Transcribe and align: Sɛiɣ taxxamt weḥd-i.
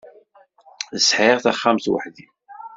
Sɛiɣ 1.07 1.37
taxxamt 1.43 1.91
weḥd-i. 1.91 2.27